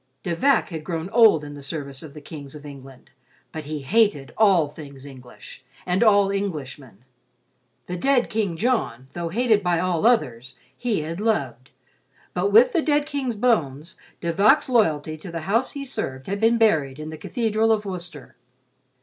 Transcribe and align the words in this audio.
De 0.23 0.35
Vac 0.35 0.69
had 0.69 0.83
grown 0.83 1.11
old 1.11 1.43
in 1.43 1.53
the 1.53 1.61
service 1.61 2.01
of 2.01 2.15
the 2.15 2.21
kings 2.21 2.55
of 2.55 2.65
England, 2.65 3.11
but 3.51 3.65
he 3.65 3.83
hated 3.83 4.33
all 4.35 4.67
things 4.67 5.05
English 5.05 5.63
and 5.85 6.03
all 6.03 6.31
Englishmen. 6.31 7.05
The 7.85 7.97
dead 7.97 8.27
King 8.27 8.57
John, 8.57 9.09
though 9.13 9.29
hated 9.29 9.61
by 9.61 9.77
all 9.79 10.07
others, 10.07 10.55
he 10.75 11.01
had 11.01 11.21
loved, 11.21 11.69
but 12.33 12.51
with 12.51 12.73
the 12.73 12.81
dead 12.81 13.05
King's 13.05 13.35
bones 13.35 13.93
De 14.21 14.33
Vac's 14.33 14.67
loyalty 14.67 15.17
to 15.17 15.31
the 15.31 15.41
house 15.41 15.73
he 15.73 15.85
served 15.85 16.25
had 16.25 16.39
been 16.39 16.57
buried 16.57 16.97
in 16.97 17.11
the 17.11 17.15
Cathedral 17.19 17.71
of 17.71 17.85
Worcester. 17.85 18.35